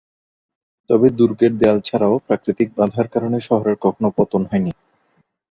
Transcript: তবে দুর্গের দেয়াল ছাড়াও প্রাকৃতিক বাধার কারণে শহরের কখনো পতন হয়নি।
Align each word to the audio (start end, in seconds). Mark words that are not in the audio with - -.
তবে 0.89 1.07
দুর্গের 1.17 1.53
দেয়াল 1.57 1.79
ছাড়াও 1.87 2.15
প্রাকৃতিক 2.27 2.69
বাধার 2.77 3.07
কারণে 3.07 3.37
শহরের 3.47 3.77
কখনো 3.85 4.09
পতন 4.17 4.41
হয়নি। 4.49 4.71